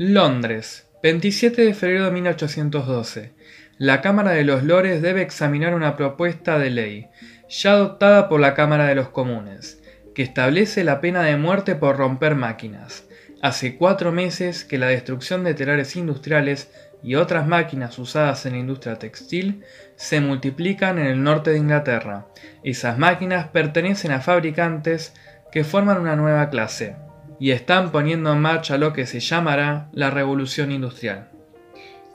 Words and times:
Londres, 0.00 0.86
27 1.02 1.60
de 1.60 1.74
febrero 1.74 2.04
de 2.04 2.12
1812. 2.12 3.32
La 3.78 4.00
Cámara 4.00 4.30
de 4.30 4.44
los 4.44 4.62
Lores 4.62 5.02
debe 5.02 5.22
examinar 5.22 5.74
una 5.74 5.96
propuesta 5.96 6.56
de 6.56 6.70
ley, 6.70 7.08
ya 7.48 7.72
adoptada 7.72 8.28
por 8.28 8.38
la 8.38 8.54
Cámara 8.54 8.86
de 8.86 8.94
los 8.94 9.08
Comunes, 9.08 9.82
que 10.14 10.22
establece 10.22 10.84
la 10.84 11.00
pena 11.00 11.24
de 11.24 11.36
muerte 11.36 11.74
por 11.74 11.96
romper 11.96 12.36
máquinas. 12.36 13.08
Hace 13.42 13.76
cuatro 13.76 14.12
meses 14.12 14.64
que 14.64 14.78
la 14.78 14.86
destrucción 14.86 15.42
de 15.42 15.54
telares 15.54 15.96
industriales 15.96 16.70
y 17.02 17.16
otras 17.16 17.48
máquinas 17.48 17.98
usadas 17.98 18.46
en 18.46 18.52
la 18.52 18.58
industria 18.60 19.00
textil 19.00 19.64
se 19.96 20.20
multiplican 20.20 21.00
en 21.00 21.06
el 21.06 21.24
norte 21.24 21.50
de 21.50 21.58
Inglaterra. 21.58 22.28
Esas 22.62 22.98
máquinas 22.98 23.48
pertenecen 23.48 24.12
a 24.12 24.20
fabricantes 24.20 25.12
que 25.50 25.64
forman 25.64 26.00
una 26.00 26.14
nueva 26.14 26.50
clase 26.50 26.94
y 27.40 27.52
están 27.52 27.92
poniendo 27.92 28.32
en 28.32 28.40
marcha 28.40 28.78
lo 28.78 28.92
que 28.92 29.06
se 29.06 29.20
llamará 29.20 29.88
la 29.92 30.10
revolución 30.10 30.72
industrial. 30.72 31.28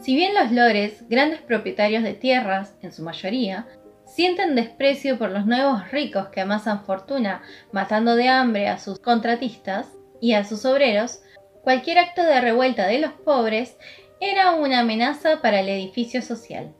Si 0.01 0.15
bien 0.15 0.33
los 0.33 0.51
lores, 0.51 1.07
grandes 1.09 1.41
propietarios 1.41 2.03
de 2.03 2.13
tierras, 2.13 2.75
en 2.81 2.91
su 2.91 3.03
mayoría, 3.03 3.67
sienten 4.05 4.55
desprecio 4.55 5.17
por 5.17 5.31
los 5.31 5.45
nuevos 5.45 5.91
ricos 5.91 6.27
que 6.27 6.41
amasan 6.41 6.83
fortuna 6.83 7.41
matando 7.71 8.15
de 8.15 8.27
hambre 8.27 8.67
a 8.67 8.77
sus 8.77 8.99
contratistas, 8.99 9.87
y 10.23 10.35
a 10.35 10.45
sus 10.45 10.63
obreros, 10.63 11.21
cualquier 11.63 11.97
acto 11.97 12.23
de 12.23 12.39
revuelta 12.39 12.87
de 12.87 12.99
los 12.99 13.11
pobres 13.11 13.75
era 14.21 14.51
una 14.51 14.79
amenaza 14.79 15.41
para 15.41 15.59
el 15.59 15.67
edificio 15.67 16.21
social, 16.21 16.73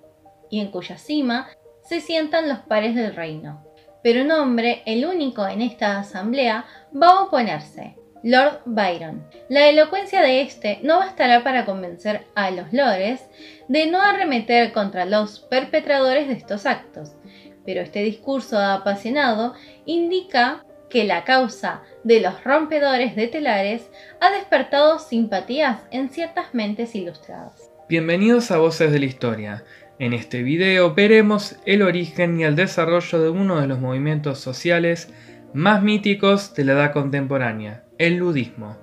y 0.50 0.62
en 0.62 0.72
cuya 0.72 0.98
cima 0.98 1.50
se 1.84 2.00
sientan 2.00 2.48
los 2.48 2.60
pares 2.60 2.96
del 2.96 3.14
reino. 3.14 3.66
Pero 4.02 4.22
un 4.22 4.32
hombre, 4.32 4.82
el 4.86 5.06
único 5.06 5.46
en 5.46 5.62
esta 5.62 6.00
asamblea, 6.00 6.66
va 6.96 7.10
a 7.10 7.24
oponerse, 7.24 7.98
Lord 8.24 8.62
Byron. 8.66 9.22
La 9.50 9.68
elocuencia 9.68 10.22
de 10.22 10.42
este 10.42 10.80
no 10.82 11.00
bastará 11.00 11.44
para 11.44 11.66
convencer 11.66 12.22
a 12.36 12.52
los 12.52 12.72
lores 12.72 13.20
de 13.68 13.88
no 13.88 14.02
arremeter 14.02 14.72
contra 14.72 15.04
los 15.04 15.42
perpetradores 15.42 16.30
de 16.30 16.34
estos 16.36 16.66
actos, 16.66 17.18
pero 17.66 17.82
este 17.82 18.02
discurso 18.02 18.58
apasionado 18.58 19.54
indica 19.86 20.64
que 20.90 21.04
la 21.04 21.26
causa 21.26 21.82
de 22.06 22.22
los 22.22 22.42
rompedores 22.46 23.18
de 23.18 23.28
telares 23.28 23.90
ha 24.22 24.32
despertado 24.32 25.00
simpatías 25.00 25.80
en 25.92 26.10
ciertas 26.10 26.54
mentes 26.54 26.96
ilustradas. 26.96 27.70
Bienvenidos 27.90 28.52
a 28.52 28.58
Voces 28.58 28.94
de 28.94 29.00
la 29.00 29.06
Historia. 29.06 29.64
En 30.00 30.14
este 30.14 30.44
video 30.44 30.94
veremos 30.94 31.58
el 31.66 31.82
origen 31.82 32.40
y 32.40 32.46
el 32.46 32.56
desarrollo 32.56 33.22
de 33.22 33.30
uno 33.30 33.60
de 33.60 33.68
los 33.68 33.80
movimientos 33.80 34.40
sociales 34.40 35.10
más 35.54 35.84
míticos 35.84 36.54
de 36.56 36.66
la 36.66 36.74
edad 36.74 36.94
contemporánea, 36.94 37.86
el 37.98 38.16
ludismo. 38.16 38.78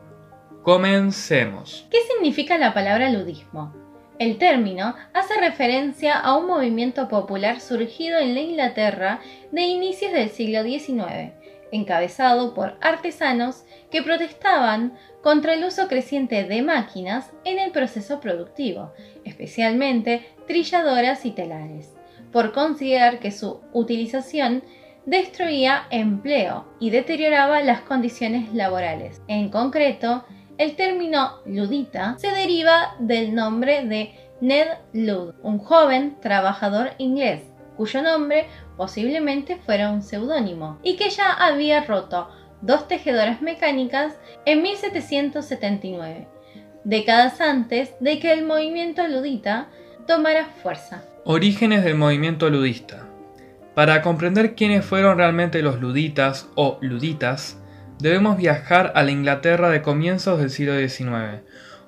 Comencemos. 0.63 1.87
¿Qué 1.91 1.99
significa 2.13 2.59
la 2.59 2.73
palabra 2.75 3.11
ludismo? 3.11 3.75
El 4.19 4.39
término 4.39 4.95
hace 5.15 5.41
referencia 5.41 6.19
a 6.19 6.37
un 6.37 6.47
movimiento 6.47 7.09
popular 7.09 7.61
surgido 7.61 8.19
en 8.19 8.35
la 8.35 8.41
Inglaterra 8.41 9.21
de 9.51 9.63
inicios 9.63 10.13
del 10.13 10.29
siglo 10.31 10.63
XIX 10.63 11.33
encabezado 11.73 12.55
por 12.55 12.77
artesanos 12.81 13.65
que 13.91 14.03
protestaban 14.03 14.95
contra 15.23 15.55
el 15.55 15.65
uso 15.65 15.89
creciente 15.89 16.45
de 16.45 16.63
máquinas 16.63 17.31
en 17.45 17.59
el 17.59 17.71
proceso 17.71 18.21
productivo, 18.21 18.93
especialmente 19.25 20.27
trilladoras 20.47 21.25
y 21.27 21.31
telares, 21.31 21.93
por 22.33 22.53
considerar 22.53 23.19
que 23.19 23.31
su 23.31 23.61
utilización 23.73 24.63
destruía 25.07 25.85
empleo 25.91 26.67
y 26.79 26.91
deterioraba 26.91 27.63
las 27.63 27.81
condiciones 27.81 28.53
laborales. 28.53 29.23
En 29.29 29.49
concreto, 29.51 30.25
el 30.59 30.77
término 30.77 31.41
ludita 31.47 32.17
se 32.19 32.31
deriva 32.31 32.95
del 32.99 33.35
nombre 33.35 33.85
de 33.85 34.15
Ned 34.41 34.69
Lud, 34.93 35.35
un 35.43 35.59
joven 35.59 36.17
trabajador 36.21 36.91
inglés, 36.99 37.43
cuyo 37.77 38.03
nombre 38.03 38.47
posiblemente 38.77 39.57
fuera 39.57 39.91
un 39.91 40.03
seudónimo, 40.03 40.79
y 40.83 40.97
que 40.97 41.11
ya 41.11 41.33
había 41.33 41.85
roto 41.85 42.29
dos 42.63 42.89
tejedoras 42.89 43.43
mecánicas 43.43 44.19
en 44.45 44.63
1779, 44.63 46.29
décadas 46.85 47.41
antes 47.41 47.95
de 48.01 48.19
que 48.19 48.33
el 48.33 48.45
movimiento 48.45 49.07
ludita 49.07 49.69
tomara 50.07 50.47
fuerza. 50.63 51.05
Orígenes 51.25 51.85
del 51.85 51.95
movimiento 51.95 52.49
ludista. 52.51 53.10
Para 53.81 54.03
comprender 54.03 54.55
quiénes 54.57 54.85
fueron 54.85 55.17
realmente 55.17 55.63
los 55.63 55.81
luditas 55.81 56.51
o 56.55 56.77
luditas, 56.83 57.59
debemos 57.99 58.37
viajar 58.37 58.93
a 58.95 59.03
la 59.03 59.11
Inglaterra 59.11 59.71
de 59.71 59.81
comienzos 59.81 60.39
del 60.39 60.51
siglo 60.51 60.79
XIX. 60.79 61.41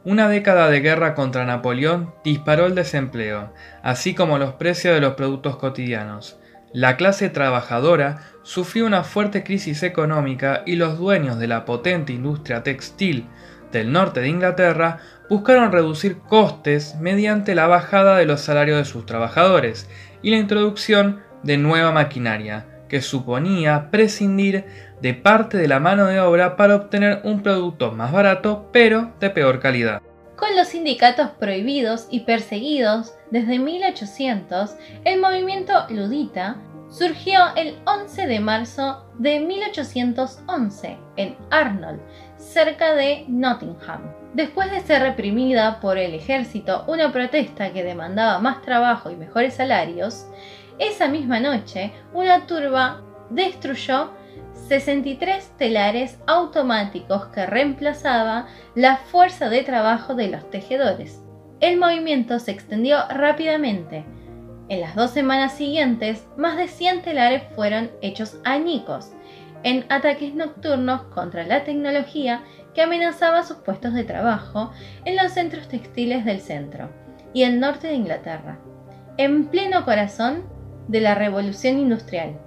Una 0.03 0.31
década 0.31 0.71
de 0.71 0.81
guerra 0.81 1.15
contra 1.15 1.45
Napoleón 1.45 2.15
disparó 2.25 2.65
el 2.65 2.75
desempleo, 2.75 3.53
así 3.83 4.15
como 4.15 4.39
los 4.39 4.55
precios 4.55 4.95
de 4.95 5.03
los 5.03 5.17
productos 5.17 5.59
cotidianos. 5.59 6.39
La 6.73 6.97
clase 6.97 7.29
trabajadora 7.29 8.23
sufrió 8.43 8.87
una 8.87 9.05
fuerte 9.05 9.45
crisis 9.45 9.83
económica 9.83 10.63
y 10.65 10.77
los 10.77 10.97
dueños 10.97 11.39
de 11.39 11.49
la 11.49 11.67
potente 11.67 12.15
industria 12.15 12.63
textil 12.63 13.27
del 13.71 13.93
norte 13.93 14.21
de 14.21 14.29
Inglaterra 14.29 15.01
buscaron 15.29 15.73
reducir 15.73 16.17
costes 16.21 16.97
mediante 16.99 17.55
la 17.55 17.67
bajada 17.67 18.17
de 18.17 18.25
los 18.25 18.41
salarios 18.41 18.79
de 18.79 18.87
sus 18.87 19.05
trabajadores 19.05 19.91
y 20.23 20.31
la 20.31 20.39
introducción 20.39 21.21
de 21.43 21.57
nueva 21.57 21.93
maquinaria, 21.93 22.67
que 22.89 23.01
suponía 23.01 23.91
prescindir 23.91 24.65
de 25.01 25.15
parte 25.15 25.57
de 25.57 25.67
la 25.67 25.81
mano 25.81 26.07
de 26.07 26.21
obra 26.21 26.57
para 26.57 26.77
obtener 26.77 27.21
un 27.25 27.43
producto 27.43 27.93
más 27.93 28.13
barato 28.13 28.69
pero 28.73 29.13
de 29.19 29.31
peor 29.31 29.61
calidad. 29.61 30.03
Con 30.37 30.57
los 30.57 30.69
sindicatos 30.69 31.31
prohibidos 31.39 32.07
y 32.11 32.21
perseguidos 32.21 33.15
desde 33.31 33.59
1800, 33.59 34.75
el 35.05 35.21
movimiento 35.21 35.73
ludita 35.89 36.57
surgió 36.91 37.41
el 37.57 37.79
11 37.87 38.27
de 38.27 38.41
marzo 38.41 39.07
de 39.19 39.41
1811 39.41 40.99
en 41.17 41.37
Arnold, 41.51 42.01
cerca 42.37 42.95
de 42.95 43.25
Nottingham. 43.29 44.03
Después 44.35 44.71
de 44.71 44.81
ser 44.81 45.03
reprimida 45.03 45.81
por 45.81 45.97
el 45.97 46.15
ejército 46.15 46.85
una 46.87 47.13
protesta 47.13 47.73
que 47.73 47.83
demandaba 47.83 48.39
más 48.39 48.63
trabajo 48.63 49.11
y 49.11 49.17
mejores 49.17 49.55
salarios, 49.55 50.27
esa 50.79 51.09
misma 51.09 51.41
noche 51.41 51.93
una 52.13 52.47
turba 52.47 53.03
destruyó 53.31 54.11
63 54.69 55.53
telares 55.57 56.19
automáticos 56.27 57.27
que 57.27 57.47
reemplazaba 57.47 58.47
la 58.75 58.97
fuerza 58.97 59.49
de 59.49 59.63
trabajo 59.63 60.15
de 60.15 60.29
los 60.29 60.49
tejedores 60.51 61.23
el 61.63 61.79
movimiento 61.79 62.41
se 62.41 62.51
extendió 62.51 62.99
rápidamente. 63.09 64.05
En 64.69 64.81
las 64.81 64.97
dos 64.97 65.13
semanas 65.13 65.53
siguientes, 65.53 66.27
más 66.37 66.57
de 66.57 66.67
100 66.67 67.03
telares 67.03 67.45
fueron 67.55 67.93
hechos 68.03 68.41
añicos 68.43 69.13
en 69.63 69.87
ataques 69.89 70.35
nocturnos 70.35 71.03
contra 71.15 71.45
la 71.45 71.63
tecnología 71.63 72.43
que 72.75 72.83
amenazaba 72.83 73.45
sus 73.45 73.59
puestos 73.59 73.95
de 73.95 74.03
trabajo 74.03 74.73
en 75.05 75.15
los 75.15 75.31
centros 75.31 75.69
textiles 75.69 76.25
del 76.25 76.41
centro 76.41 76.91
y 77.33 77.45
el 77.45 77.61
norte 77.61 77.87
de 77.87 77.95
Inglaterra, 77.95 78.59
en 79.17 79.47
pleno 79.47 79.85
corazón 79.85 80.43
de 80.89 81.01
la 81.01 81.15
revolución 81.15 81.79
industrial. 81.79 82.39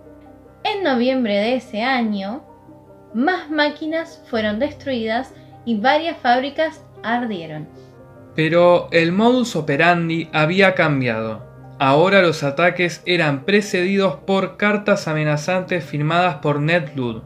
En 0.63 0.84
noviembre 0.84 1.35
de 1.35 1.56
ese 1.56 1.84
año, 1.84 2.44
más 3.13 3.50
máquinas 3.50 4.22
fueron 4.29 4.59
destruidas 4.59 5.34
y 5.63 5.79
varias 5.79 6.18
fábricas 6.18 6.81
ardieron. 7.03 7.68
Pero 8.35 8.90
el 8.91 9.12
modus 9.12 9.56
operandi 9.56 10.29
había 10.34 10.75
cambiado. 10.75 11.45
Ahora 11.80 12.21
los 12.21 12.44
ataques 12.44 13.01
eran 13.06 13.45
precedidos 13.45 14.15
por 14.15 14.57
cartas 14.57 15.07
amenazantes 15.07 15.83
firmadas 15.83 16.36
por 16.36 16.59
Ned 16.59 16.89
Ludd. 16.95 17.24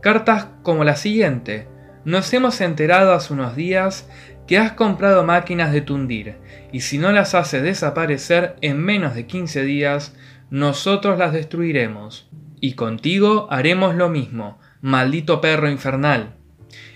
Cartas 0.00 0.46
como 0.62 0.84
la 0.84 0.96
siguiente. 0.96 1.68
Nos 2.04 2.32
hemos 2.32 2.60
enterado 2.60 3.12
hace 3.12 3.32
unos 3.32 3.56
días 3.56 4.08
que 4.46 4.58
has 4.58 4.72
comprado 4.72 5.22
máquinas 5.22 5.72
de 5.72 5.80
tundir, 5.80 6.36
y 6.72 6.80
si 6.80 6.98
no 6.98 7.12
las 7.12 7.36
haces 7.36 7.62
desaparecer 7.62 8.56
en 8.62 8.78
menos 8.78 9.14
de 9.14 9.26
15 9.26 9.62
días, 9.62 10.12
nosotros 10.50 11.18
las 11.18 11.32
destruiremos. 11.32 12.28
Y 12.60 12.74
contigo 12.74 13.46
haremos 13.50 13.94
lo 13.94 14.08
mismo, 14.08 14.58
maldito 14.80 15.40
perro 15.40 15.70
infernal. 15.70 16.34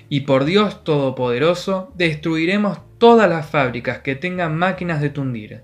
Y 0.09 0.21
por 0.21 0.45
Dios 0.45 0.85
Todopoderoso, 0.85 1.93
destruiremos 1.97 2.79
todas 2.99 3.29
las 3.29 3.47
fábricas 3.47 4.01
que 4.01 4.15
tengan 4.17 4.57
máquinas 4.57 5.01
de 5.01 5.11
tundir. 5.11 5.63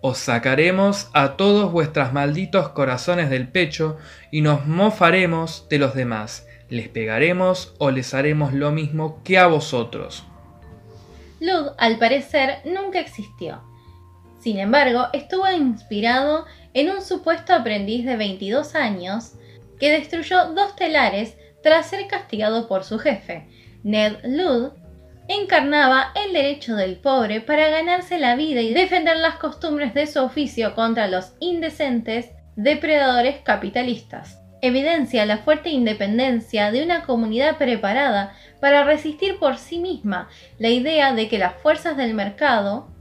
Os 0.00 0.18
sacaremos 0.18 1.10
a 1.14 1.36
todos 1.36 1.72
vuestros 1.72 2.12
malditos 2.12 2.70
corazones 2.70 3.30
del 3.30 3.48
pecho 3.48 3.96
y 4.30 4.40
nos 4.40 4.66
mofaremos 4.66 5.68
de 5.68 5.78
los 5.78 5.94
demás. 5.94 6.46
Les 6.68 6.88
pegaremos 6.88 7.74
o 7.78 7.90
les 7.90 8.12
haremos 8.14 8.52
lo 8.52 8.72
mismo 8.72 9.22
que 9.24 9.38
a 9.38 9.46
vosotros. 9.46 10.24
Lud, 11.40 11.68
al 11.78 11.98
parecer, 11.98 12.58
nunca 12.64 12.98
existió. 12.98 13.60
Sin 14.38 14.58
embargo, 14.58 15.08
estuvo 15.12 15.48
inspirado 15.50 16.44
en 16.76 16.90
un 16.90 17.00
supuesto 17.00 17.54
aprendiz 17.54 18.04
de 18.04 18.16
22 18.16 18.74
años 18.74 19.32
que 19.80 19.90
destruyó 19.90 20.52
dos 20.52 20.76
telares 20.76 21.34
tras 21.62 21.86
ser 21.86 22.06
castigado 22.06 22.68
por 22.68 22.84
su 22.84 22.98
jefe, 22.98 23.48
Ned 23.82 24.18
Lud, 24.24 24.72
encarnaba 25.26 26.12
el 26.14 26.34
derecho 26.34 26.76
del 26.76 26.96
pobre 26.96 27.40
para 27.40 27.70
ganarse 27.70 28.18
la 28.18 28.36
vida 28.36 28.60
y 28.60 28.74
defender 28.74 29.16
las 29.16 29.36
costumbres 29.36 29.94
de 29.94 30.06
su 30.06 30.22
oficio 30.22 30.74
contra 30.74 31.08
los 31.08 31.32
indecentes 31.40 32.28
depredadores 32.56 33.36
capitalistas. 33.42 34.38
Evidencia 34.60 35.24
la 35.24 35.38
fuerte 35.38 35.70
independencia 35.70 36.70
de 36.72 36.84
una 36.84 37.04
comunidad 37.04 37.56
preparada 37.56 38.34
para 38.60 38.84
resistir 38.84 39.38
por 39.38 39.56
sí 39.56 39.78
misma 39.78 40.28
la 40.58 40.68
idea 40.68 41.14
de 41.14 41.26
que 41.28 41.38
las 41.38 41.54
fuerzas 41.54 41.96
del 41.96 42.12
mercado, 42.12 42.94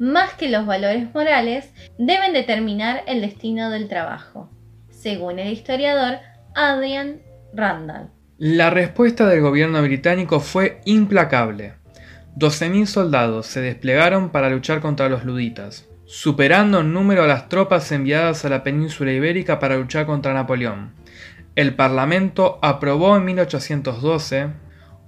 más 0.00 0.32
que 0.32 0.48
los 0.48 0.64
valores 0.64 1.14
morales, 1.14 1.70
deben 1.98 2.32
determinar 2.32 3.04
el 3.06 3.20
destino 3.20 3.70
del 3.70 3.86
trabajo, 3.86 4.50
según 4.88 5.38
el 5.38 5.52
historiador 5.52 6.18
Adrian 6.54 7.20
Randall. 7.52 8.08
La 8.38 8.70
respuesta 8.70 9.26
del 9.26 9.42
gobierno 9.42 9.82
británico 9.82 10.40
fue 10.40 10.80
implacable. 10.86 11.74
12.000 12.36 12.86
soldados 12.86 13.46
se 13.46 13.60
desplegaron 13.60 14.30
para 14.30 14.48
luchar 14.48 14.80
contra 14.80 15.10
los 15.10 15.24
luditas, 15.24 15.86
superando 16.06 16.80
en 16.80 16.94
número 16.94 17.24
a 17.24 17.26
las 17.26 17.50
tropas 17.50 17.92
enviadas 17.92 18.46
a 18.46 18.48
la 18.48 18.62
península 18.62 19.12
ibérica 19.12 19.58
para 19.58 19.76
luchar 19.76 20.06
contra 20.06 20.32
Napoleón. 20.32 20.94
El 21.56 21.74
Parlamento 21.74 22.58
aprobó 22.62 23.18
en 23.18 23.26
1812 23.26 24.48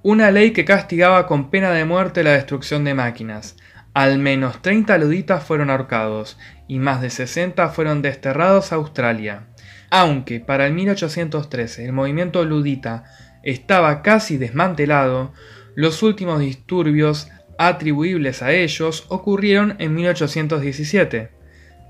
una 0.03 0.31
ley 0.31 0.51
que 0.51 0.67
castigaba 0.67 1.27
con 1.27 1.49
pena 1.49 1.71
de 1.71 1.87
muerte 1.87 2.23
la 2.23 2.33
destrucción 2.33 2.85
de 2.85 2.93
máquinas. 2.93 3.57
Al 3.95 4.19
menos 4.19 4.63
30 4.63 4.97
luditas 4.99 5.45
fueron 5.45 5.69
ahorcados 5.69 6.39
y 6.67 6.79
más 6.79 7.03
de 7.03 7.11
60 7.11 7.69
fueron 7.69 8.01
desterrados 8.01 8.73
a 8.73 8.77
Australia. 8.77 9.49
Aunque 9.91 10.41
para 10.41 10.67
el 10.67 10.73
1813 10.73 11.85
el 11.85 11.93
movimiento 11.93 12.45
ludita 12.45 13.05
estaba 13.43 14.01
casi 14.01 14.39
desmantelado, 14.39 15.35
los 15.75 16.03
últimos 16.03 16.41
disturbios 16.41 17.29
atribuibles 17.59 18.43
a 18.43 18.53
ellos 18.53 19.05
ocurrieron 19.09 19.77
en 19.79 19.95
1817. 19.95 21.31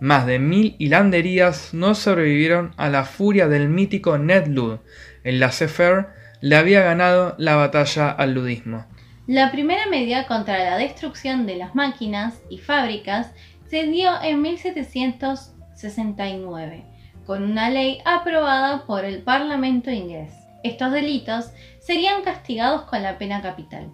Más 0.01 0.27
de 0.27 0.41
mil 0.41 0.75
hilanderías 0.81 1.73
no 1.73 1.95
sobrevivieron 1.95 2.73
a 2.77 2.89
la 2.89 3.05
furia 3.05 3.47
del 3.47 3.69
mítico 3.69 4.19
Ned 4.19 4.49
Lud. 4.49 4.79
El 5.23 5.39
laissez-faire 5.39 6.09
le 6.41 6.57
había 6.57 6.83
ganado 6.83 7.37
la 7.39 7.55
batalla 7.55 8.11
al 8.11 8.35
ludismo. 8.35 8.89
La 9.29 9.53
primera 9.53 9.87
medida 9.87 10.27
contra 10.27 10.65
la 10.65 10.77
destrucción 10.77 11.47
de 11.47 11.55
las 11.55 11.77
máquinas 11.77 12.43
y 12.51 12.59
fábricas 12.59 13.31
se 13.69 13.85
dio 13.85 14.21
en 14.21 14.43
1769 14.43 16.87
con 17.25 17.45
una 17.45 17.71
ley 17.71 18.01
aprobada 18.05 18.85
por 18.85 19.05
el 19.05 19.23
Parlamento 19.23 19.93
inglés. 19.93 20.33
Estos 20.65 20.91
delitos 20.91 21.53
serían 21.81 22.23
castigados 22.23 22.83
con 22.83 23.03
la 23.03 23.19
pena 23.19 23.43
capital. 23.43 23.91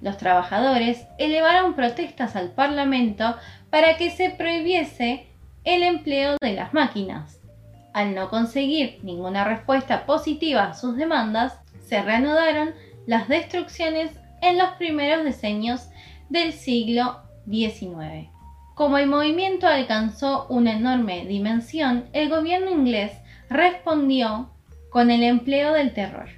Los 0.00 0.16
trabajadores 0.16 1.06
elevaron 1.18 1.74
protestas 1.74 2.34
al 2.34 2.52
Parlamento 2.52 3.36
para 3.70 3.96
que 3.96 4.10
se 4.10 4.30
prohibiese 4.30 5.26
el 5.64 5.82
empleo 5.82 6.36
de 6.40 6.54
las 6.54 6.72
máquinas. 6.72 7.40
Al 7.92 8.14
no 8.14 8.30
conseguir 8.30 9.00
ninguna 9.02 9.44
respuesta 9.44 10.06
positiva 10.06 10.64
a 10.64 10.74
sus 10.74 10.96
demandas, 10.96 11.58
se 11.80 12.02
reanudaron 12.02 12.74
las 13.06 13.28
destrucciones 13.28 14.10
en 14.42 14.58
los 14.58 14.70
primeros 14.72 15.24
decenios 15.24 15.88
del 16.28 16.52
siglo 16.52 17.22
XIX. 17.48 18.28
Como 18.74 18.98
el 18.98 19.06
movimiento 19.06 19.66
alcanzó 19.66 20.46
una 20.48 20.72
enorme 20.72 21.24
dimensión, 21.26 22.10
el 22.12 22.28
gobierno 22.28 22.70
inglés 22.70 23.12
respondió 23.48 24.50
con 24.90 25.10
el 25.10 25.22
empleo 25.22 25.72
del 25.72 25.94
terror. 25.94 26.28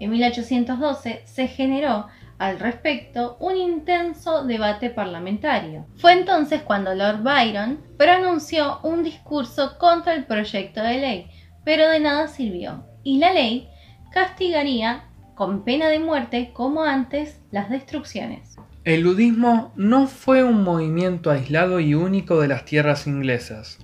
En 0.00 0.10
1812 0.10 1.22
se 1.24 1.48
generó 1.48 2.06
al 2.38 2.60
respecto 2.60 3.36
un 3.40 3.56
intenso 3.56 4.44
debate 4.44 4.90
parlamentario. 4.90 5.86
Fue 5.96 6.12
entonces 6.12 6.62
cuando 6.62 6.94
Lord 6.94 7.22
Byron 7.22 7.80
pronunció 7.96 8.78
un 8.84 9.02
discurso 9.02 9.76
contra 9.78 10.14
el 10.14 10.24
proyecto 10.24 10.80
de 10.80 10.98
ley, 10.98 11.30
pero 11.64 11.88
de 11.88 11.98
nada 11.98 12.28
sirvió, 12.28 12.86
y 13.02 13.18
la 13.18 13.32
ley 13.32 13.68
castigaría 14.12 15.07
con 15.38 15.62
pena 15.62 15.88
de 15.88 16.00
muerte 16.00 16.50
como 16.52 16.82
antes 16.82 17.38
las 17.52 17.70
destrucciones. 17.70 18.56
El 18.82 19.02
ludismo 19.02 19.72
no 19.76 20.08
fue 20.08 20.42
un 20.42 20.64
movimiento 20.64 21.30
aislado 21.30 21.78
y 21.78 21.94
único 21.94 22.40
de 22.40 22.48
las 22.48 22.64
tierras 22.64 23.06
inglesas. 23.06 23.78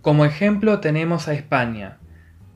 Como 0.00 0.24
ejemplo 0.24 0.78
tenemos 0.78 1.26
a 1.26 1.34
España. 1.34 1.98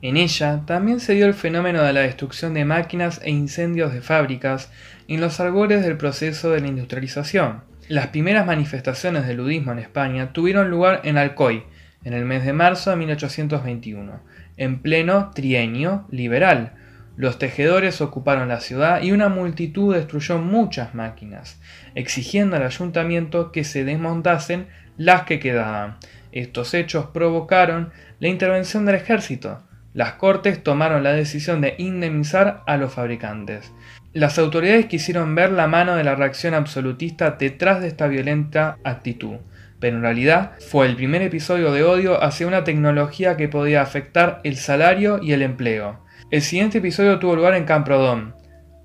En 0.01 0.15
ella 0.15 0.61
también 0.65 1.01
se 1.01 1.13
dio 1.13 1.25
el 1.25 1.33
fenómeno 1.33 1.83
de 1.83 1.91
la 1.91 1.99
destrucción 1.99 2.53
de 2.53 2.63
máquinas 2.63 3.19
e 3.21 3.31
incendios 3.31 3.93
de 3.93 3.99
fábricas 3.99 4.71
en 5.09 5.19
los 5.19 5.41
albores 5.41 5.83
del 5.83 5.97
proceso 5.97 6.51
de 6.51 6.61
la 6.61 6.67
industrialización. 6.69 7.65
Las 7.89 8.07
primeras 8.07 8.45
manifestaciones 8.45 9.27
del 9.27 9.37
ludismo 9.37 9.73
en 9.73 9.79
España 9.79 10.31
tuvieron 10.31 10.69
lugar 10.69 11.01
en 11.03 11.17
Alcoy, 11.17 11.65
en 12.05 12.13
el 12.13 12.23
mes 12.23 12.45
de 12.45 12.53
marzo 12.53 12.91
de 12.91 12.95
1821, 12.95 14.21
en 14.55 14.81
pleno 14.81 15.31
trienio 15.35 16.07
liberal, 16.09 16.77
los 17.17 17.37
tejedores 17.37 18.01
ocuparon 18.01 18.47
la 18.47 18.61
ciudad 18.61 19.01
y 19.01 19.11
una 19.11 19.29
multitud 19.29 19.93
destruyó 19.93 20.37
muchas 20.37 20.95
máquinas, 20.95 21.59
exigiendo 21.93 22.55
al 22.55 22.63
ayuntamiento 22.63 23.51
que 23.51 23.63
se 23.63 23.83
desmontasen 23.83 24.67
las 24.97 25.23
que 25.23 25.39
quedaban. 25.39 25.97
Estos 26.31 26.73
hechos 26.73 27.07
provocaron 27.07 27.91
la 28.19 28.29
intervención 28.29 28.85
del 28.85 28.95
ejército. 28.95 29.61
Las 29.93 30.13
cortes 30.13 30.63
tomaron 30.63 31.03
la 31.03 31.11
decisión 31.11 31.59
de 31.59 31.75
indemnizar 31.77 32.63
a 32.65 32.77
los 32.77 32.93
fabricantes. 32.93 33.73
Las 34.13 34.39
autoridades 34.39 34.85
quisieron 34.85 35.35
ver 35.35 35.51
la 35.51 35.67
mano 35.67 35.95
de 35.95 36.05
la 36.05 36.15
reacción 36.15 36.53
absolutista 36.53 37.31
detrás 37.31 37.81
de 37.81 37.87
esta 37.87 38.07
violenta 38.07 38.77
actitud, 38.83 39.37
pero 39.79 39.97
en 39.97 40.01
realidad 40.01 40.51
fue 40.69 40.85
el 40.85 40.95
primer 40.95 41.21
episodio 41.21 41.73
de 41.73 41.83
odio 41.83 42.23
hacia 42.23 42.47
una 42.47 42.63
tecnología 42.63 43.35
que 43.35 43.49
podía 43.49 43.81
afectar 43.81 44.39
el 44.43 44.55
salario 44.55 45.19
y 45.21 45.33
el 45.33 45.41
empleo. 45.41 45.99
El 46.31 46.41
siguiente 46.41 46.77
episodio 46.77 47.19
tuvo 47.19 47.35
lugar 47.35 47.55
en 47.55 47.65
Camprodón. 47.65 48.33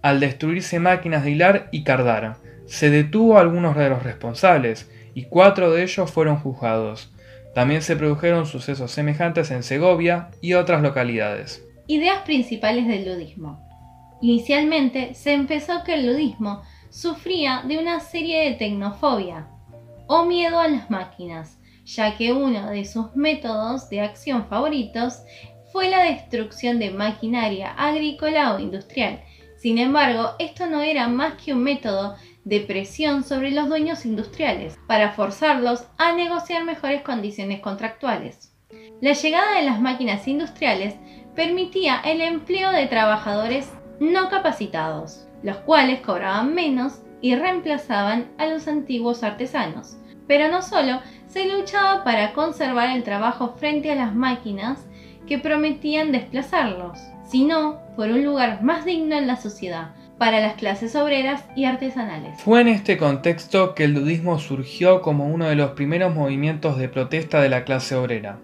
Al 0.03 0.19
destruirse 0.19 0.81
máquinas 0.81 1.23
de 1.23 1.31
hilar 1.31 1.69
y 1.71 1.85
cardar, 1.85 2.39
se 2.67 2.91
detuvo 2.91 3.39
a 3.39 3.41
algunos 3.41 3.77
de 3.77 3.89
los 3.89 4.03
responsables 4.03 4.91
y 5.15 5.27
cuatro 5.27 5.71
de 5.71 5.85
ellos 5.85 6.11
fueron 6.11 6.39
juzgados. 6.39 7.13
También 7.55 7.83
se 7.83 7.95
produjeron 7.95 8.47
sucesos 8.47 8.91
semejantes 8.91 9.53
en 9.53 9.63
Segovia 9.63 10.31
y 10.41 10.55
otras 10.55 10.83
localidades. 10.83 11.65
Ideas 11.87 12.23
principales 12.23 12.89
del 12.89 13.09
ludismo. 13.09 13.65
Inicialmente 14.21 15.15
se 15.15 15.33
empezó 15.33 15.85
que 15.85 15.95
el 15.95 16.05
ludismo 16.05 16.63
sufría 16.91 17.63
de 17.65 17.79
una 17.79 18.01
serie 18.01 18.41
de 18.41 18.57
tecnofobia 18.57 19.47
o 20.09 20.25
miedo 20.25 20.59
a 20.59 20.67
las 20.67 20.91
máquinas, 20.91 21.61
ya 21.85 22.17
que 22.17 22.33
uno 22.33 22.71
de 22.71 22.85
sus 22.85 23.15
métodos 23.15 23.89
de 23.89 24.01
acción 24.01 24.49
favoritos 24.49 25.23
fue 25.77 25.91
la 25.91 26.05
destrucción 26.05 26.79
de 26.79 26.91
maquinaria 26.91 27.71
agrícola 27.73 28.55
o 28.55 28.59
industrial. 28.59 29.21
Sin 29.59 29.77
embargo, 29.77 30.31
esto 30.39 30.67
no 30.67 30.81
era 30.81 31.07
más 31.07 31.35
que 31.35 31.53
un 31.53 31.63
método 31.63 32.17
de 32.45 32.61
presión 32.61 33.23
sobre 33.23 33.51
los 33.51 33.69
dueños 33.69 34.07
industriales 34.07 34.79
para 34.87 35.13
forzarlos 35.13 35.85
a 35.99 36.15
negociar 36.15 36.65
mejores 36.65 37.03
condiciones 37.03 37.61
contractuales. 37.61 38.55
La 39.03 39.13
llegada 39.13 39.57
de 39.57 39.67
las 39.67 39.79
máquinas 39.79 40.27
industriales 40.27 40.95
permitía 41.35 42.01
el 42.07 42.23
empleo 42.23 42.73
de 42.73 42.87
trabajadores 42.87 43.71
no 44.01 44.31
capacitados, 44.31 45.29
los 45.43 45.59
cuales 45.59 46.01
cobraban 46.01 46.55
menos 46.55 47.03
y 47.21 47.35
reemplazaban 47.35 48.31
a 48.39 48.47
los 48.47 48.67
antiguos 48.67 49.23
artesanos. 49.23 49.99
Pero 50.27 50.49
no 50.49 50.63
solo 50.63 51.03
se 51.27 51.55
luchaba 51.55 52.03
para 52.03 52.33
conservar 52.33 52.97
el 52.97 53.03
trabajo 53.03 53.57
frente 53.59 53.93
a 53.93 53.95
las 53.95 54.15
máquinas 54.15 54.86
que 55.27 55.39
prometían 55.39 56.13
desplazarlos, 56.13 56.99
sino 57.25 57.81
por 57.97 58.09
un 58.09 58.25
lugar 58.25 58.63
más 58.63 58.85
digno 58.85 59.17
en 59.17 59.27
la 59.27 59.37
sociedad, 59.37 59.91
para 60.19 60.41
las 60.41 60.55
clases 60.55 60.97
obreras 60.97 61.45
y 61.55 61.65
artesanales. 61.65 62.41
Fue 62.41 62.61
en 62.61 62.69
este 62.69 62.97
contexto 62.97 63.75
que 63.75 63.85
el 63.85 63.93
ludismo 63.93 64.39
surgió 64.39 65.03
como 65.03 65.27
uno 65.27 65.47
de 65.47 65.57
los 65.57 65.73
primeros 65.73 66.15
movimientos 66.15 66.79
de 66.79 66.89
protesta 66.89 67.41
de 67.41 67.51
la 67.51 67.65
clase 67.65 67.95
obrera. 67.97 68.39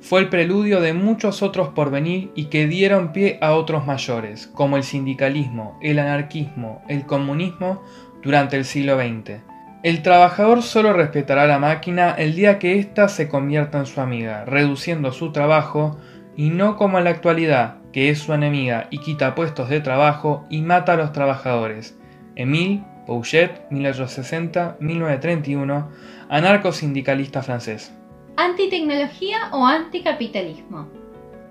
Fue 0.00 0.20
el 0.20 0.28
preludio 0.28 0.80
de 0.80 0.92
muchos 0.92 1.42
otros 1.42 1.70
por 1.70 1.90
venir 1.90 2.30
y 2.34 2.46
que 2.46 2.66
dieron 2.66 3.12
pie 3.12 3.38
a 3.40 3.54
otros 3.54 3.86
mayores, 3.86 4.46
como 4.46 4.76
el 4.76 4.82
sindicalismo, 4.82 5.78
el 5.80 5.98
anarquismo, 5.98 6.82
el 6.88 7.06
comunismo 7.06 7.82
durante 8.22 8.56
el 8.56 8.64
siglo 8.64 8.98
XX. 8.98 9.40
El 9.82 10.02
trabajador 10.02 10.62
solo 10.62 10.92
respetará 10.92 11.46
la 11.46 11.58
máquina 11.58 12.12
el 12.12 12.34
día 12.34 12.58
que 12.58 12.78
ésta 12.78 13.08
se 13.08 13.28
convierta 13.28 13.78
en 13.78 13.86
su 13.86 14.00
amiga, 14.00 14.44
reduciendo 14.44 15.12
su 15.12 15.32
trabajo, 15.32 15.98
y 16.36 16.50
no 16.50 16.76
como 16.76 16.98
en 16.98 17.04
la 17.04 17.10
actualidad, 17.10 17.76
que 17.92 18.10
es 18.10 18.18
su 18.18 18.34
enemiga 18.34 18.88
y 18.90 18.98
quita 18.98 19.34
puestos 19.34 19.68
de 19.68 19.80
trabajo 19.80 20.44
y 20.50 20.62
mata 20.62 20.92
a 20.92 20.96
los 20.96 21.12
trabajadores. 21.12 21.98
Emile 22.34 22.82
Pouchet, 23.06 23.68
1860-1931, 23.70 25.86
anarco-sindicalista 26.28 27.42
francés. 27.42 27.94
Antitecnología 28.36 29.48
o 29.52 29.64
anticapitalismo. 29.64 30.88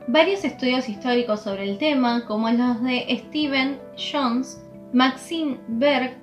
Varios 0.08 0.44
estudios 0.44 0.88
históricos 0.88 1.42
sobre 1.42 1.64
el 1.64 1.80
tema, 1.80 2.26
como 2.28 2.52
los 2.52 2.84
de 2.84 3.24
Stephen 3.28 3.80
Jones, 3.98 4.64
Maxine 4.94 5.58
Berg 5.68 6.16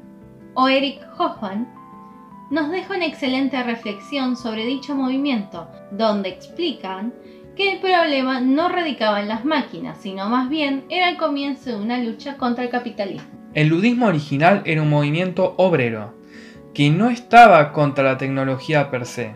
o 0.55 0.69
Eric 0.69 1.01
Hoffman, 1.19 1.67
nos 2.53 2.71
deja 2.71 2.95
una 2.95 3.07
excelente 3.07 3.63
reflexión 3.63 4.37
sobre 4.37 4.67
dicho 4.67 4.95
movimiento, 4.95 5.69
donde 5.91 6.29
explican 6.29 7.15
que 7.57 7.73
el 7.73 7.81
problema 7.81 8.43
no 8.43 8.69
radicaba 8.69 9.23
en 9.23 9.29
las 9.29 9.47
máquinas, 9.47 9.97
sino 10.03 10.29
más 10.29 10.51
bien 10.51 10.85
era 10.91 11.09
el 11.09 11.17
comienzo 11.17 11.71
de 11.71 11.77
una 11.77 11.99
lucha 11.99 12.37
contra 12.37 12.63
el 12.63 12.69
capitalismo. 12.69 13.27
El 13.55 13.69
ludismo 13.69 14.07
original 14.07 14.61
era 14.67 14.83
un 14.83 14.91
movimiento 14.91 15.55
obrero, 15.57 16.13
que 16.75 16.91
no 16.91 17.09
estaba 17.09 17.73
contra 17.73 18.05
la 18.05 18.19
tecnología 18.19 18.91
per 18.91 19.07
se. 19.07 19.35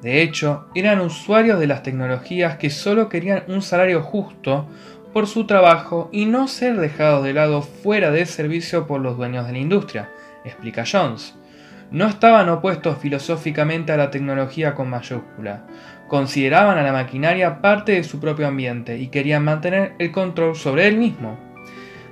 De 0.00 0.22
hecho, 0.22 0.68
eran 0.74 1.00
usuarios 1.00 1.60
de 1.60 1.66
las 1.66 1.82
tecnologías 1.82 2.56
que 2.56 2.70
solo 2.70 3.10
querían 3.10 3.42
un 3.48 3.60
salario 3.60 4.00
justo 4.00 4.66
por 5.12 5.26
su 5.26 5.46
trabajo 5.46 6.08
y 6.12 6.24
no 6.24 6.48
ser 6.48 6.80
dejados 6.80 7.24
de 7.24 7.34
lado 7.34 7.60
fuera 7.60 8.10
de 8.10 8.24
servicio 8.24 8.86
por 8.86 9.02
los 9.02 9.18
dueños 9.18 9.46
de 9.46 9.52
la 9.52 9.58
industria, 9.58 10.10
explica 10.46 10.84
Jones. 10.90 11.34
No 11.90 12.06
estaban 12.06 12.48
opuestos 12.50 12.98
filosóficamente 12.98 13.92
a 13.92 13.96
la 13.96 14.10
tecnología 14.10 14.74
con 14.74 14.90
mayúscula, 14.90 15.64
consideraban 16.06 16.76
a 16.76 16.82
la 16.82 16.92
maquinaria 16.92 17.62
parte 17.62 17.92
de 17.92 18.04
su 18.04 18.20
propio 18.20 18.46
ambiente 18.46 18.98
y 18.98 19.08
querían 19.08 19.44
mantener 19.44 19.94
el 19.98 20.12
control 20.12 20.54
sobre 20.54 20.86
él 20.86 20.98
mismo, 20.98 21.38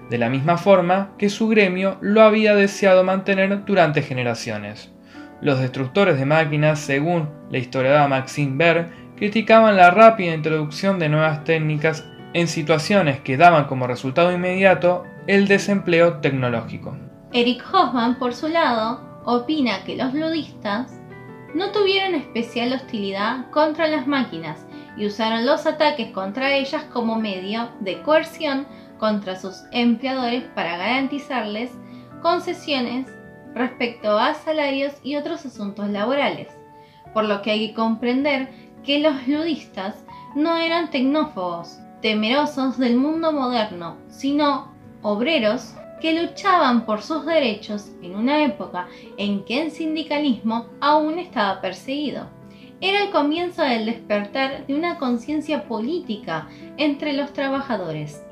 de 0.09 0.19
la 0.19 0.31
misma 0.31 0.57
forma 0.57 1.11
que 1.19 1.29
su 1.29 1.49
gremio 1.49 1.99
lo 2.01 2.23
había 2.23 2.55
deseado 2.55 3.05
mantener 3.05 3.65
durante 3.65 4.03
generaciones. 4.03 4.93
Los 5.43 5.61
destructores 5.61 6.19
de 6.19 6.25
máquinas, 6.25 6.79
según 6.79 7.29
la 7.51 7.59
historiadora 7.59 8.09
Maxine 8.09 8.57
Berg, 8.57 8.91
criticaban 9.17 9.77
la 9.77 9.91
rápida 9.91 10.35
introducción 10.35 10.99
de 10.99 11.11
nuevas 11.11 11.45
técnicas 11.45 12.07
en 12.33 12.49
situaciones 12.49 13.21
que 13.21 13.37
daban 13.37 13.67
como 13.67 13.87
resultado 13.87 14.33
inmediato 14.33 15.05
el 15.27 15.49
desempleo 15.49 16.19
tecnológico. 16.19 16.97
Eric 17.33 17.63
Hoffman, 17.73 18.19
por 18.19 18.35
su 18.35 18.49
lado, 18.49 19.01
opina 19.27 19.83
que 19.85 19.97
los 19.97 20.15
ludistas 20.15 21.01
no 21.55 21.73
tuvieron 21.73 22.15
especial 22.15 22.73
hostilidad 22.73 23.51
contra 23.51 23.89
las 23.89 24.07
máquinas 24.07 24.65
y 24.97 25.07
usaron 25.07 25.45
los 25.45 25.67
ataques 25.67 26.13
contra 26.13 26.55
ellas 26.55 26.85
como 26.93 27.17
medio 27.17 27.69
de 27.81 28.01
coerción 28.03 28.67
contra 28.99 29.37
sus 29.37 29.65
empleadores 29.73 30.45
para 30.55 30.77
garantizarles 30.77 31.73
concesiones 32.23 33.07
respecto 33.55 34.19
a 34.19 34.35
salarios 34.35 34.95
y 35.03 35.17
otros 35.17 35.45
asuntos 35.45 35.89
laborales, 35.89 36.49
por 37.13 37.25
lo 37.25 37.43
que 37.43 37.51
hay 37.51 37.69
que 37.69 37.75
comprender 37.75 38.49
que 38.85 39.01
los 39.01 39.27
ludistas 39.27 40.05
no 40.35 40.57
eran 40.57 40.91
tecnófobos, 40.91 41.79
temerosos 42.01 42.79
del 42.79 42.97
mundo 42.97 43.33
moderno, 43.33 43.97
sino 44.09 44.73
obreros 45.03 45.75
que 46.01 46.21
luchaban 46.21 46.85
por 46.85 47.03
sus 47.03 47.25
derechos 47.25 47.91
en 48.03 48.17
una 48.17 48.45
época 48.45 48.89
en 49.17 49.45
que 49.45 49.63
el 49.63 49.71
sindicalismo 49.71 50.67
aún 50.81 51.19
estaba 51.19 51.61
perseguido. 51.61 52.29
Era 52.81 53.05
el 53.05 53.11
comienzo 53.11 53.63
del 53.63 53.87
despertar 53.87 54.67
de 54.67 54.75
una 54.75 54.99
conciencia 54.99 55.65
política 55.65 56.49
entre 56.77 57.15
los 57.15 57.33
trabajadores. 57.33 58.23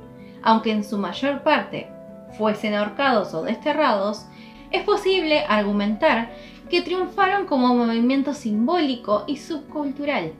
Aunque 0.42 0.72
en 0.72 0.84
su 0.84 0.98
mayor 0.98 1.42
parte 1.42 1.88
fuesen 2.36 2.74
ahorcados 2.74 3.32
o 3.32 3.42
desterrados, 3.42 4.26
es 4.70 4.82
posible 4.82 5.44
argumentar 5.48 6.30
que 6.68 6.82
triunfaron 6.82 7.46
como 7.46 7.74
movimiento 7.74 8.34
simbólico 8.34 9.24
y 9.26 9.38
subcultural. 9.38 10.32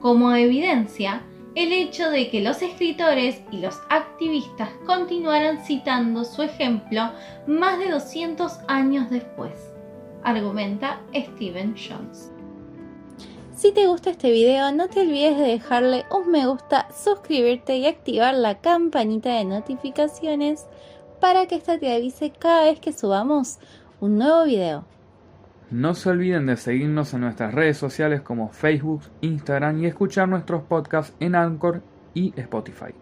Como 0.00 0.32
evidencia, 0.32 1.22
el 1.54 1.72
hecho 1.72 2.10
de 2.10 2.30
que 2.30 2.40
los 2.40 2.62
escritores 2.62 3.40
y 3.50 3.58
los 3.58 3.76
activistas 3.88 4.70
continuaran 4.86 5.64
citando 5.64 6.24
su 6.24 6.42
ejemplo 6.42 7.10
más 7.46 7.78
de 7.78 7.90
200 7.90 8.60
años 8.68 9.10
después, 9.10 9.52
argumenta 10.22 11.00
Steven 11.14 11.74
Jones. 11.74 12.30
Si 13.54 13.72
te 13.72 13.86
gusta 13.86 14.10
este 14.10 14.30
video 14.30 14.72
no 14.72 14.88
te 14.88 15.00
olvides 15.00 15.36
de 15.36 15.44
dejarle 15.44 16.06
un 16.10 16.30
me 16.30 16.46
gusta, 16.46 16.88
suscribirte 16.92 17.76
y 17.76 17.86
activar 17.86 18.34
la 18.34 18.58
campanita 18.60 19.34
de 19.34 19.44
notificaciones 19.44 20.66
para 21.20 21.46
que 21.46 21.56
esta 21.56 21.78
te 21.78 21.92
avise 21.92 22.30
cada 22.30 22.64
vez 22.64 22.80
que 22.80 22.92
subamos 22.92 23.58
un 24.00 24.16
nuevo 24.16 24.44
video. 24.44 24.84
No 25.70 25.94
se 25.94 26.10
olviden 26.10 26.46
de 26.46 26.56
seguirnos 26.56 27.14
en 27.14 27.20
nuestras 27.20 27.54
redes 27.54 27.76
sociales 27.76 28.22
como 28.22 28.48
Facebook, 28.48 29.02
Instagram 29.20 29.80
y 29.80 29.86
escuchar 29.86 30.28
nuestros 30.28 30.64
podcasts 30.64 31.14
en 31.20 31.36
Anchor 31.36 31.82
y 32.12 32.32
Spotify. 32.36 32.92